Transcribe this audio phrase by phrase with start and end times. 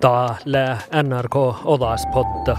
[0.00, 2.56] Tää lää NRK Olaspodda.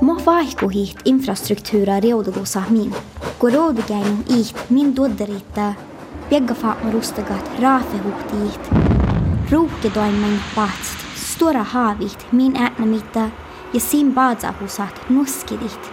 [0.00, 2.94] Mo vaihku hiht infrastruktuura riudukusa min.
[3.38, 5.74] Ku ruudukäin iht min tuodderitta,
[6.28, 8.70] piegga faatma rustagat raafehuhtiiht.
[9.52, 13.20] Ruukkitoimen vaatsit, stora haaviht min äänemitta
[13.72, 15.92] ja sin baadsahusat nuskidit.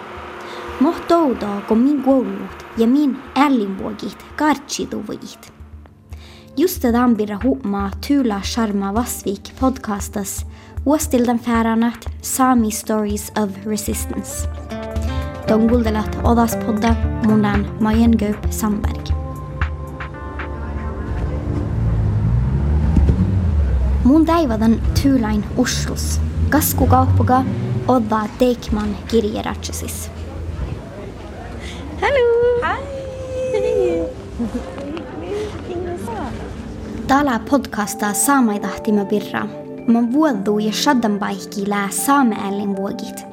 [0.79, 5.58] Mo toudaa kun min kouluut ja min ällinvuokit kartsituvit.
[6.59, 10.45] Just tämän birra med Tula Sharma Vasvik podcastas
[11.25, 14.47] den fääranat Sami Stories of Resistance.
[15.47, 19.09] Ton Odas Odaspodda munan Majen Gaup Sandberg.
[24.03, 26.19] Mun päivätän Tulain Uslus.
[26.49, 27.43] Kaskukauppaga
[27.87, 30.18] Odda Teikman kirjeratsasis.
[37.09, 39.47] Täällä podcastaa saamaidahtima birra.
[39.87, 43.25] Mä vuodu ja shaddan paikki lää saameällin vuogit.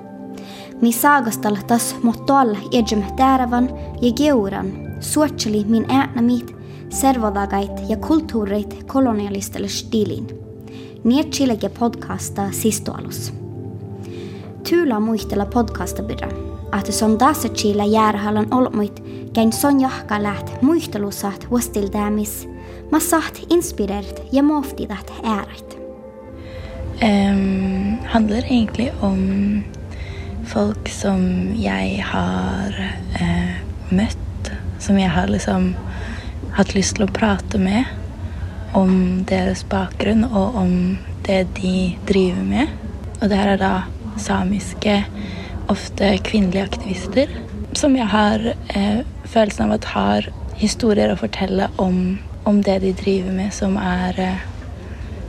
[0.80, 3.68] Mi saagastal tas mottoal ejem täärävän
[4.02, 4.66] ja geuran
[5.00, 6.56] suotseli min äänämit,
[6.88, 10.26] servodagait ja kulttuurit kolonialistelle stilin.
[11.04, 13.34] Nietsilege podcasta sistoalus.
[14.68, 16.28] Tyyla muistella podcasta birra.
[16.72, 19.02] Att som dasa chila järhallan olmuit
[19.32, 21.46] käin son jahka läht muistelusat
[22.90, 25.74] vuostil satt inspirert hjemme ofte i dette æret.
[27.02, 29.64] Um, handler egentlig om
[30.48, 32.78] folk som jeg har
[33.20, 33.56] uh,
[33.90, 35.74] møtt, som jeg har liksom
[36.56, 37.84] hatt lyst til å prate med
[38.76, 40.72] om deres bakgrunn og om
[41.26, 42.72] det de driver med.
[43.20, 43.74] Og det her er da
[44.20, 45.02] samiske,
[45.68, 47.32] ofte kvinnelige aktivister,
[47.76, 52.92] som jeg har eh, følelsen av at har historier å fortelle om, om det de
[52.92, 54.42] driver med, som er eh,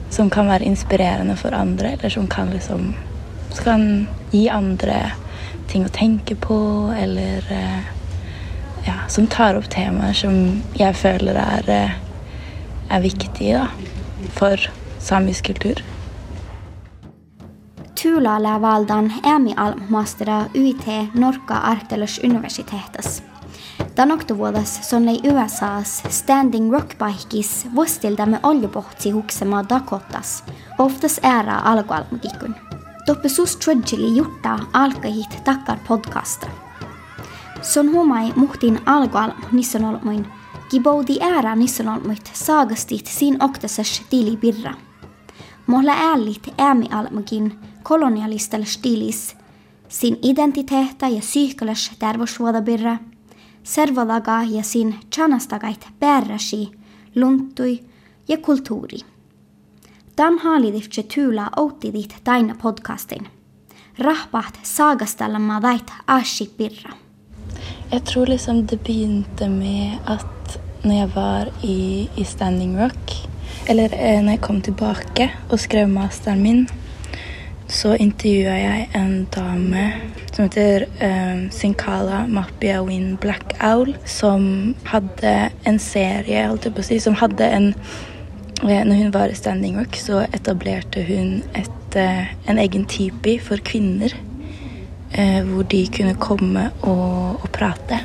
[0.09, 2.93] som kan være inspirerende for andre, eller som kan liksom
[3.49, 5.11] Som kan gi andre
[5.67, 6.57] ting å tenke på,
[6.97, 7.93] eller eh,
[8.87, 11.95] Ja, som tar opp temaer som jeg føler er, eh,
[12.89, 13.67] er viktige, da,
[14.31, 14.69] for
[14.99, 15.81] samisk kultur.
[17.95, 23.21] Tula lää valdan ämi almastera UIT Norka Artelos universitetas.
[23.95, 30.43] Tän oktovuodas sonnei USAs Standing Rock Bikes vuostilta me oljupohtsi huksemaa Dakotas,
[30.79, 32.55] oftas ära alkualmukikun.
[33.05, 36.47] Toppe sus trudgeli jutta alkahit takkar podcasta.
[37.61, 40.27] Son humai muhtin alkualmu nisson olmuin,
[40.69, 44.73] kiboudi ära nisson olmuit saagastit sin oktasas tili birra.
[45.67, 49.35] Mohla ällit äämi almukin kolonialistella stilis,
[49.87, 52.97] sin identiteetta ja psyykkälös tervosvuodabirra,
[53.67, 56.71] servolaga ja sin chanastagait pärräsi,
[57.15, 57.79] luntui
[58.27, 58.97] ja kulttuuri.
[60.15, 63.27] Tämän haalidifte tyylä outtidit taina podcastin.
[63.99, 66.93] Rahpaht saagastellama väit ashi pirra.
[67.91, 73.29] Jeg tror liksom det begynte med at når jeg var i, i Standing Rock,
[73.69, 76.69] eller eh, når jeg kom tilbake og skrev masteren min,
[77.67, 79.91] så intervjua jeg en dame
[80.37, 86.83] som heter um, Sinkala Mapia Win Black Owl, som hadde en serie, holdt jeg på
[86.83, 87.65] å si, som hadde en
[88.67, 93.39] eh, Når hun var i Standing Rock, så etablerte hun et, eh, en egen tipi
[93.41, 94.13] for kvinner.
[95.17, 98.01] Hvor de kunne komme og, og prate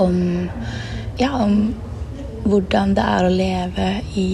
[0.00, 0.48] om
[1.20, 1.74] Ja, om
[2.42, 4.28] hvordan det er å leve i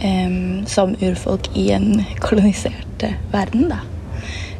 [0.00, 3.84] um, som urfolk i en kolonisert verden, da.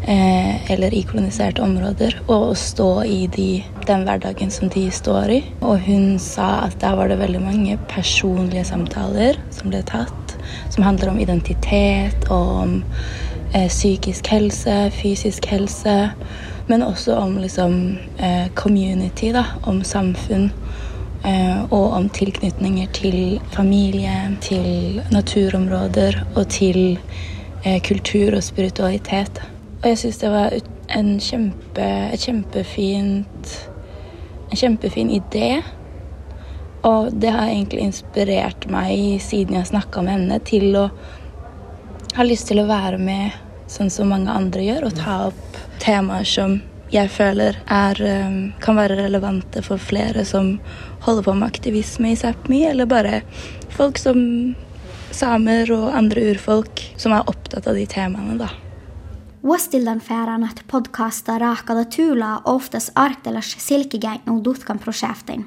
[0.07, 2.19] Eh, eller i koloniserte områder.
[2.27, 5.39] Og å stå i de, den hverdagen som de står i.
[5.65, 10.35] Og hun sa at der var det veldig mange personlige samtaler som ble tatt.
[10.75, 12.75] Som handler om identitet og om
[13.55, 15.97] eh, psykisk helse, fysisk helse.
[16.69, 19.47] Men også om liksom eh, community, da.
[19.65, 20.51] Om samfunn.
[21.25, 26.99] Eh, og om tilknytninger til familie, til naturområder og til
[27.65, 29.41] eh, kultur og spiritualitet.
[29.85, 30.55] Og jeg syns det var
[30.97, 31.87] en kjempe,
[32.17, 33.57] kjempefint
[34.49, 35.59] En kjempefin idé.
[36.89, 40.85] Og det har egentlig inspirert meg siden jeg snakka med henne, til å
[42.15, 43.37] ha lyst til å være med
[43.73, 46.59] sånn som mange andre gjør, og ta opp temaer som
[46.93, 50.61] jeg føler er, eh, kan være relevante for flere som
[51.09, 53.23] holder på med aktivisme i Sápmi, eller bare
[53.69, 54.55] folk som
[55.11, 58.53] samer og andre urfolk som er opptatt av de temaene, da.
[59.45, 60.01] Vuostillan
[60.45, 61.33] att podcasta
[61.67, 63.57] tula tyyla oftas artelas
[64.27, 65.45] och tutkan projektein.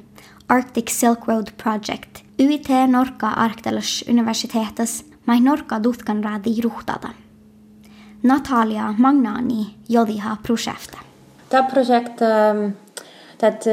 [0.47, 7.09] Arctic Silk Road Project, UiT Norka Arktelas universitetes, mai Norka tutkanraadi ruhtada.
[8.21, 10.97] Natalia Magnani jodiha projekta.
[11.51, 12.25] Det projekti
[13.37, 13.69] tätä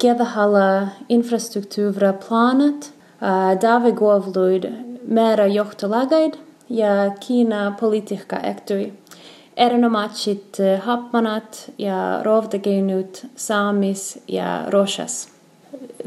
[0.00, 2.92] gedahala infrastruktuura planet,
[3.60, 4.64] Davi Govluid
[5.08, 6.34] määra johtolagaid
[6.68, 8.92] ja Kina politiska ektui.
[9.58, 15.28] Erinomaatsit happanat ja rovdageinut saamis ja roshas.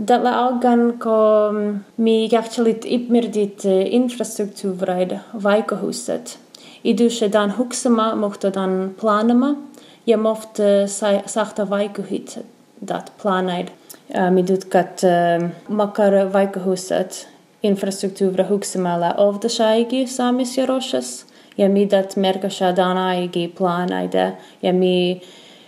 [0.06, 6.40] Tällä algan, kun mi jahtalit ipmirdit infrastruktuuraid vaikohuset,
[6.84, 9.56] idushe dan huksama mohta dan planama
[10.08, 10.60] ja moft
[11.26, 12.40] sahta vaikuhit
[12.88, 13.68] dat planaid.
[14.30, 15.02] Mi dutkat
[15.68, 17.28] makar vaikohuset
[17.64, 24.32] infrastruktuura huksamalla ovdashaigi saamis ja roshas ja mitä merka aigi aiki planeita
[24.62, 25.22] ja mi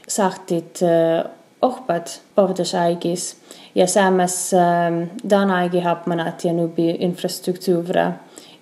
[0.07, 1.31] sahtit uh,
[1.61, 3.37] ohpat pohtas aigis
[3.75, 8.11] ja saamas uh, dan aiki hapmanat ja nubi infrastruktuura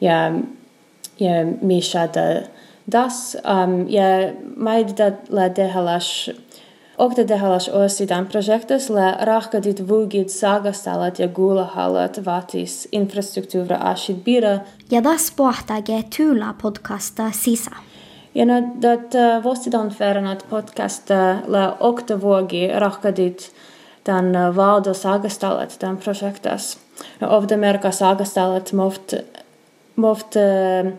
[0.01, 0.31] ja
[1.19, 2.21] ja mi saada
[2.91, 3.37] das.
[3.45, 6.29] Um, ja maidita la dehalas
[7.01, 14.59] Okta dehalas osidan projektas la rahkadit vugid sagastalat ja gulahalat vatis infrastruktura ashid bira.
[14.91, 17.71] Ja das pohtage Tula podcasta sisa.
[18.35, 23.49] Ja no dat uh, vostidan feranat podcasta la okta vuogi rahkadit
[24.05, 26.77] dan uh, valdo sagastalat dan projektas.
[27.19, 29.15] No, ovda merka sagastalat moft
[29.95, 30.91] moft uh,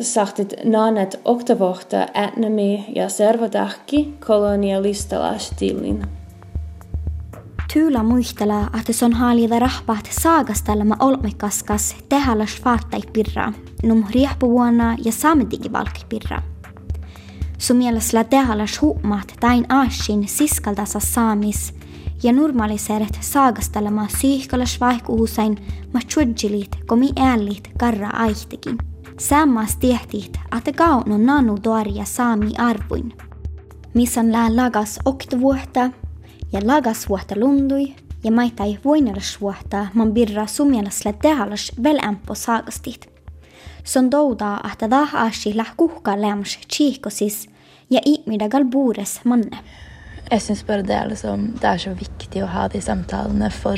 [0.00, 6.02] sahtit naanet oktavohta etnemi ja servotahki kolonialistalastillin.
[7.72, 13.52] Tyyla muistella, että se on haalida rahpaat saagastelma olmikaskas tehällä svaattaipirra,
[13.82, 15.72] num riehpuvuonna ja saametikin
[17.58, 21.74] Su mielessä tehällä huumat tain aashin siskaltasa saamis
[22.22, 25.58] ja normaliseret saagastelma syyhkällä svaihkuhusain
[25.92, 28.91] ma tjudjilit komi äällit karra aihtikin.
[29.22, 33.12] Sammas tehtit, että kaun on nanu tuoria saami arvuin.
[33.94, 35.90] Missan lää lagas oktavuotta
[36.52, 38.78] ja lagas vuotta lundui ja maitai
[39.40, 43.10] vuotta man birra sumielasle tehalas välämpö saagastit.
[43.84, 47.48] Son doudaa, että dah aasi läh kuhka läms chiikosis
[47.90, 49.58] ja ihmidagal buures manne.
[50.30, 53.76] Jeg syns bare det er, liksom, det er så viktig å ha de samtalene for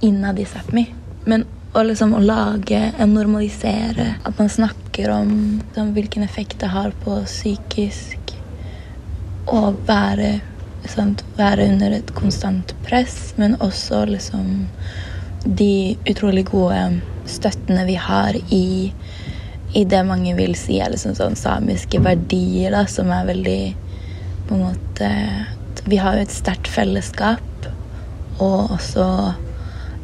[0.00, 0.94] innad i Sápmi.
[1.26, 6.72] Men og liksom å lage, en normalisere At man snakker om, liksom, hvilken effekt det
[6.72, 8.18] har på psykisk
[9.52, 10.36] å være,
[10.86, 14.68] sant, være under et konstant press, men også liksom
[15.42, 18.92] de utrolig gode støttene vi har i,
[19.74, 23.62] i det mange vil si er liksom sånn samiske verdier, da, som er veldig
[24.46, 25.10] på en måte
[25.90, 27.66] Vi har jo et sterkt fellesskap,
[28.38, 29.06] og også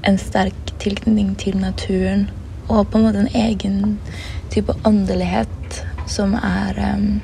[0.09, 2.28] en sterk tilknytning til naturen
[2.69, 3.98] og på en måte en egen
[4.52, 7.20] type åndelighet som er um,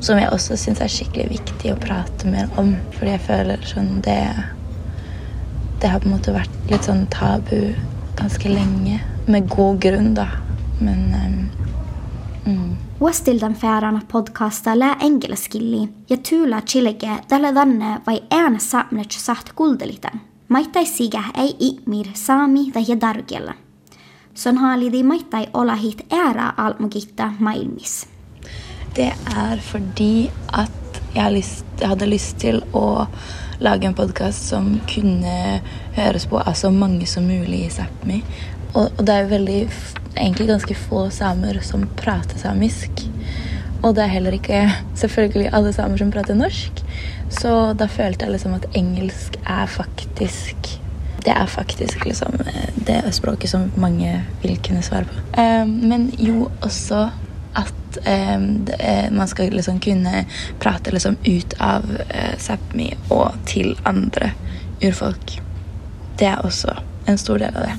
[0.00, 2.74] Som jeg også syns er skikkelig viktig å prate mer om.
[2.98, 4.20] Fordi jeg føler sånn det
[5.80, 7.72] Det har på en måte vært litt sånn tabu
[8.16, 9.00] ganske lenge.
[9.26, 10.28] Med god grunn, da.
[10.80, 11.40] Men um,
[12.44, 12.76] mm.
[13.00, 20.20] Wastildan färarna podcasta lä engelskilli ja tyyla chilege tällä tänne vai ääne saamnet saat kuldeliten.
[20.48, 23.56] Maittai siga ei ihmir saami tai dargella.
[24.30, 28.04] Sånn halidi maittai olla hit ära almogitta maailmis.
[28.94, 33.08] Det er fordi at jeg, lyst, jeg hadde lyst til å
[33.58, 35.34] lage en podkast som kunne
[35.98, 38.22] høres på av så mange som mulig i Sápmi.
[38.76, 39.60] Og, og, det er veldig,
[40.14, 43.02] egentlig ganske få samer som prater samisk.
[43.82, 44.62] Og det er heller ikke
[44.94, 46.85] selvfølgelig alle samer som prater norsk.
[47.30, 50.80] Så da følte jeg liksom at engelsk er faktisk
[51.26, 52.36] Det er faktisk liksom
[52.86, 55.14] det språket som mange vil kunne svare på.
[55.40, 57.08] Um, men jo også
[57.58, 60.22] at um, det, man skal liksom kunne
[60.62, 64.30] prate liksom ut av uh, Sápmi og til andre
[64.84, 65.40] urfolk.
[66.18, 66.76] Det er også
[67.10, 67.74] en stor del av det.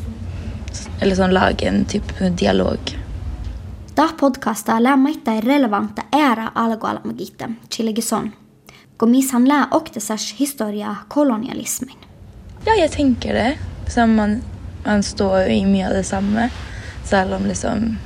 [0.99, 2.91] Eller sånn lage en type dialog.
[3.95, 8.31] Da podkasta lämmittää relevanta ära alkualmagita, Chilegeson
[8.97, 11.95] kun mishandler lää historie historia kolonialismen.
[12.65, 13.57] Ja, jeg tenker det.
[14.07, 14.41] Man,
[14.85, 16.49] man står i mye av det samme.
[17.03, 17.97] Selv om liksom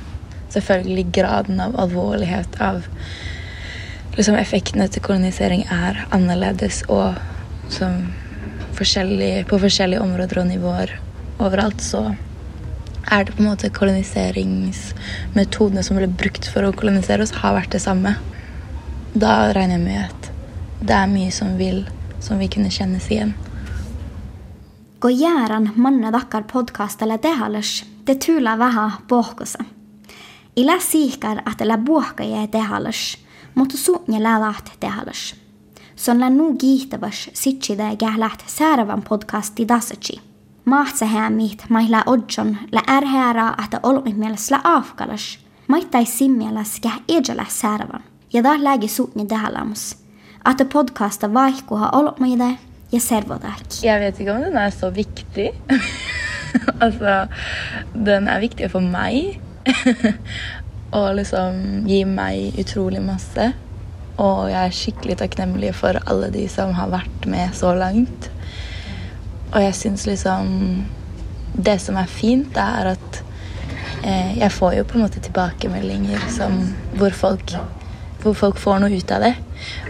[0.52, 2.82] selvfølgelig graden av alvorlighet av
[4.16, 7.14] liksom effektene til kolonisering er annerledes og
[7.72, 8.12] som
[8.76, 11.00] forskjellig, på forskjellige områder og nivåer
[11.40, 12.14] overalt, så
[13.10, 17.72] er det på en måte koloniseringsmetodene som ble brukt for å kolonisere oss, har vært
[17.74, 18.12] det samme.
[19.12, 20.31] Da regner jeg med at
[20.82, 21.84] det er mye som vil,
[22.20, 23.34] som vi kunne kjennes igjen.
[25.02, 29.58] kun jääran manna takkar podcastalla tehallus, te tyyllä vähän pohkosa.
[30.56, 33.18] Ila siikar, jeg la buokka jää tehallus,
[33.54, 34.20] mutta suunnia
[34.80, 35.34] det ellers.
[35.96, 38.42] Son la nu kiittäväs sitside läht
[39.08, 40.20] podkast i dasatsi.
[40.64, 45.38] Mahtsa hämmit mailla odjon la ärhäära, että olmit mielessä la afkalas.
[45.68, 48.04] Maittai simmielas käh edjällä säärävän.
[48.32, 48.42] Ja
[50.44, 52.32] där läge holdt tehallamus.
[52.32, 52.56] i det.
[52.92, 53.60] Jeg ser på deg.
[53.82, 55.48] Jeg vet ikke om den er så viktig.
[56.84, 57.26] altså,
[57.94, 59.40] den er viktig for meg.
[60.98, 63.52] og liksom gir meg utrolig masse.
[64.20, 68.28] Og jeg er skikkelig takknemlig for alle de som har vært med så langt.
[69.52, 70.84] Og jeg syns liksom
[71.52, 73.18] Det som er fint, er at
[74.04, 76.54] eh, jeg får jo på en måte tilbakemeldinger som,
[76.96, 77.52] hvor, folk,
[78.22, 79.32] hvor folk får noe ut av det.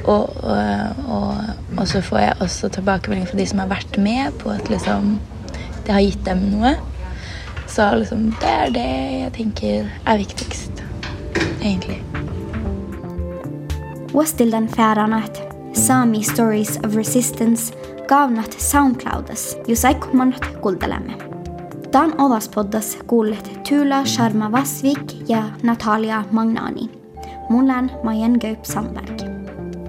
[0.05, 4.41] Og, og, og, og så får jeg også tilbakemelding fra de som har vært med
[4.43, 5.17] på at liksom
[5.87, 6.77] det har gitt dem noe.
[7.73, 10.83] Så liksom, det er det jeg tenker er viktigst,
[11.61, 12.03] egentlig.
[14.13, 15.41] Wastildan färanat,
[15.75, 17.73] Sami Stories of Resistance,
[18.09, 21.17] gavnat Soundcloudas, jusaikkumanat kultalemme.
[21.93, 27.02] Dan ovaspoddas kuulet Tula Sharma Vasvik ja Natalia Magnani.
[27.53, 29.21] Mullan Majan Göyp-Sandberg.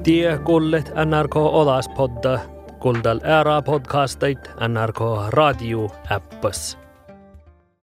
[0.04, 2.42] Tie kullet NRK Olas podda,
[2.84, 6.83] kuldal ära podcastit NRK Radio appas.